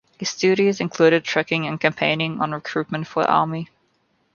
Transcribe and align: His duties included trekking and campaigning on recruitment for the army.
His 0.17 0.33
duties 0.33 0.79
included 0.79 1.23
trekking 1.23 1.67
and 1.67 1.79
campaigning 1.79 2.41
on 2.41 2.53
recruitment 2.53 3.05
for 3.05 3.21
the 3.21 3.29
army. 3.31 3.69